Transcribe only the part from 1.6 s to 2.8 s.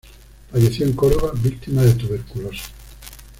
de tuberculosis.